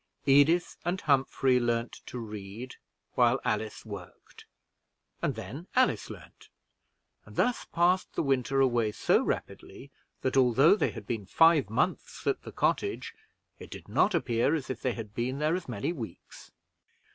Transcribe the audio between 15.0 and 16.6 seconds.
been there as many weeks.